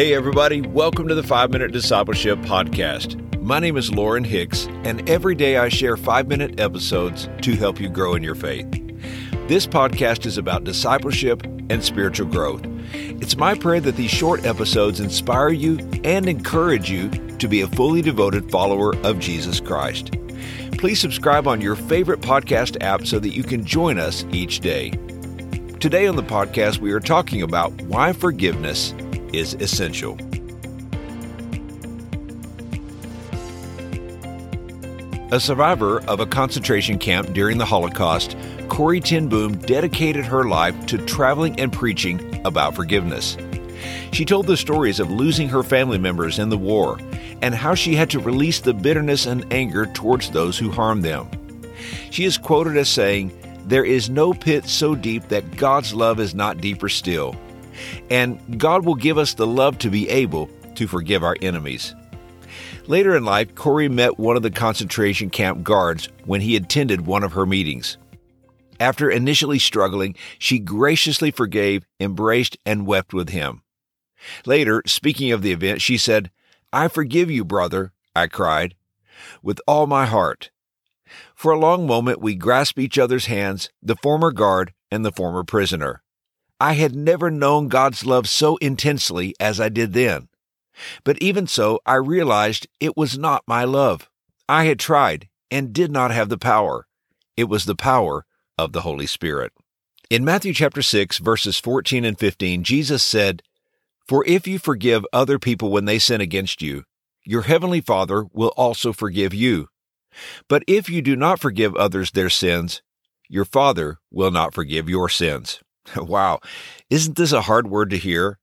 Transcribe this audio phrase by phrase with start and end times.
[0.00, 3.38] Hey, everybody, welcome to the 5 Minute Discipleship Podcast.
[3.42, 7.78] My name is Lauren Hicks, and every day I share 5 minute episodes to help
[7.78, 8.66] you grow in your faith.
[9.46, 12.62] This podcast is about discipleship and spiritual growth.
[12.94, 17.66] It's my prayer that these short episodes inspire you and encourage you to be a
[17.66, 20.12] fully devoted follower of Jesus Christ.
[20.78, 24.92] Please subscribe on your favorite podcast app so that you can join us each day.
[25.78, 28.94] Today on the podcast, we are talking about why forgiveness
[29.32, 30.18] is essential.
[35.32, 38.36] A survivor of a concentration camp during the Holocaust,
[38.68, 43.36] Corrie ten Boom dedicated her life to traveling and preaching about forgiveness.
[44.12, 46.98] She told the stories of losing her family members in the war
[47.42, 51.28] and how she had to release the bitterness and anger towards those who harmed them.
[52.10, 53.32] She is quoted as saying,
[53.66, 57.36] There is no pit so deep that God's love is not deeper still
[58.10, 61.94] and God will give us the love to be able to forgive our enemies.
[62.86, 67.22] Later in life, Corrie met one of the concentration camp guards when he attended one
[67.22, 67.96] of her meetings.
[68.80, 73.62] After initially struggling, she graciously forgave, embraced, and wept with him.
[74.46, 76.30] Later, speaking of the event, she said,
[76.72, 78.74] I forgive you, brother, I cried,
[79.42, 80.50] with all my heart.
[81.34, 85.44] For a long moment, we grasped each other's hands, the former guard and the former
[85.44, 86.02] prisoner.
[86.60, 90.28] I had never known God's love so intensely as I did then.
[91.04, 94.10] But even so, I realized it was not my love.
[94.46, 96.86] I had tried and did not have the power.
[97.36, 98.26] It was the power
[98.58, 99.52] of the Holy Spirit.
[100.10, 103.42] In Matthew chapter 6, verses 14 and 15, Jesus said,
[104.06, 106.84] For if you forgive other people when they sin against you,
[107.24, 109.68] your heavenly Father will also forgive you.
[110.48, 112.82] But if you do not forgive others their sins,
[113.28, 115.60] your Father will not forgive your sins.
[115.96, 116.40] Wow,
[116.88, 118.38] isn't this a hard word to hear?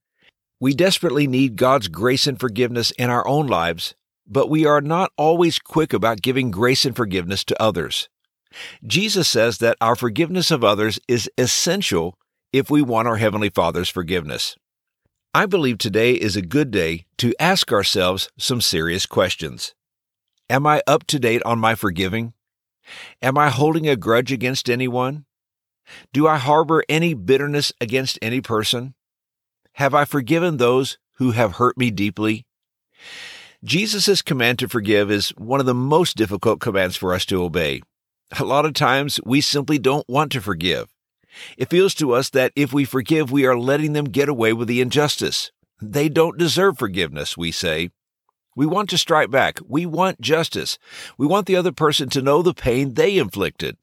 [0.60, 3.96] We desperately need God's grace and forgiveness in our own lives,
[4.26, 8.10] but we are not always quick about giving grace and forgiveness to others.
[8.86, 12.18] Jesus says that our forgiveness of others is essential
[12.52, 14.56] if we want our Heavenly Father's forgiveness.
[15.34, 19.76] I believe today is a good day to ask ourselves some serious questions.
[20.50, 22.34] Am I up to date on my forgiving?
[23.22, 25.26] Am I holding a grudge against anyone?
[26.14, 28.94] Do I harbor any bitterness against any person?
[29.74, 32.46] Have I forgiven those who have hurt me deeply?
[33.64, 37.82] Jesus' command to forgive is one of the most difficult commands for us to obey.
[38.40, 40.94] A lot of times we simply don't want to forgive.
[41.58, 44.68] It feels to us that if we forgive, we are letting them get away with
[44.68, 45.52] the injustice.
[45.82, 47.90] They don't deserve forgiveness, we say.
[48.56, 49.60] We want to strike back.
[49.68, 50.80] We want justice.
[51.18, 53.78] We want the other person to know the pain they inflicted.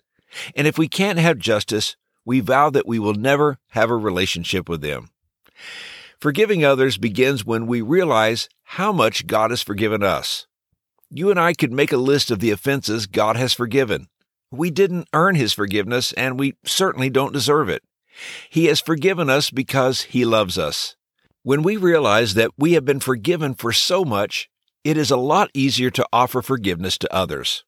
[0.55, 4.69] And if we can't have justice, we vow that we will never have a relationship
[4.69, 5.11] with them.
[6.21, 10.47] Forgiving others begins when we realize how much God has forgiven us.
[11.11, 14.09] You and I could make a list of the offenses God has forgiven.
[14.51, 17.83] We didn't earn His forgiveness, and we certainly don't deserve it.
[18.49, 20.97] He has forgiven us because He loves us.
[21.43, 24.49] When we realize that we have been forgiven for so much,
[24.83, 27.65] it is a lot easier to offer forgiveness to others.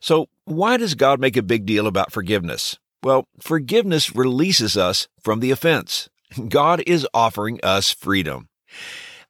[0.00, 2.78] So, why does God make a big deal about forgiveness?
[3.02, 6.08] Well, forgiveness releases us from the offense.
[6.48, 8.48] God is offering us freedom.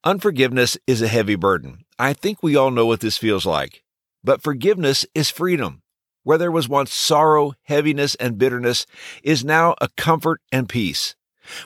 [0.02, 1.84] Unforgiveness is a heavy burden.
[1.98, 3.82] I think we all know what this feels like.
[4.24, 5.82] But forgiveness is freedom.
[6.22, 8.86] Where there was once sorrow, heaviness, and bitterness
[9.22, 11.14] is now a comfort and peace.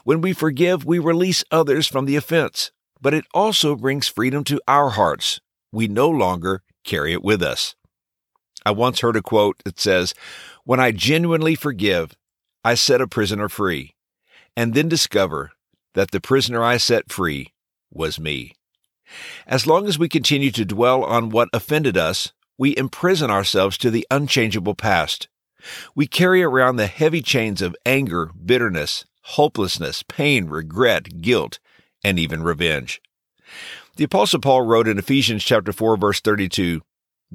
[0.04, 2.70] When we forgive, we release others from the offense,
[3.00, 5.40] but it also brings freedom to our hearts.
[5.72, 7.74] We no longer carry it with us.
[8.66, 10.14] I once heard a quote that says,
[10.64, 12.16] When I genuinely forgive,
[12.64, 13.94] I set a prisoner free,
[14.56, 15.52] and then discover
[15.94, 17.52] that the prisoner I set free
[17.92, 18.54] was me.
[19.46, 23.90] As long as we continue to dwell on what offended us, we imprison ourselves to
[23.90, 25.28] the unchangeable past.
[25.94, 31.58] We carry around the heavy chains of anger, bitterness, hopelessness, pain, regret, guilt,
[32.02, 33.00] and even revenge.
[33.96, 36.82] The apostle Paul wrote in Ephesians chapter 4 verse 32,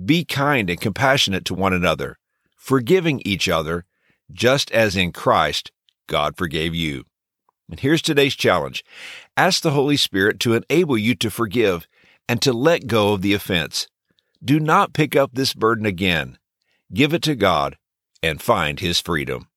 [0.06, 2.18] be kind and compassionate to one another,
[2.56, 3.86] forgiving each other,
[4.31, 5.72] just as in Christ
[6.07, 7.06] God forgave you.
[7.69, 8.84] And here's today's challenge
[9.38, 11.88] ask the Holy Spirit to enable you to forgive
[12.28, 13.88] and to let go of the offense.
[14.44, 16.38] Do not pick up this burden again.
[16.94, 17.78] Give it to God
[18.24, 19.48] and find His freedom.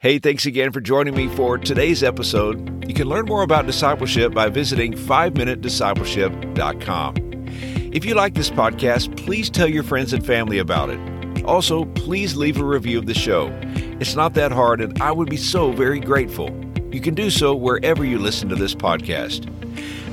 [0.00, 2.88] Hey, thanks again for joining me for today's episode.
[2.88, 7.21] You can learn more about discipleship by visiting 5minutediscipleship.com.
[7.92, 11.44] If you like this podcast, please tell your friends and family about it.
[11.44, 13.50] Also, please leave a review of the show.
[14.00, 16.48] It's not that hard, and I would be so very grateful.
[16.90, 19.46] You can do so wherever you listen to this podcast.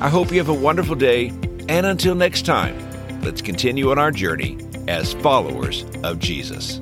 [0.02, 1.30] I hope you have a wonderful day,
[1.70, 2.78] and until next time,
[3.22, 4.58] let's continue on our journey
[4.90, 6.82] as followers of Jesus.